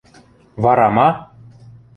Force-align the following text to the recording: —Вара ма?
—Вара 0.63 0.87
ма? 0.95 1.09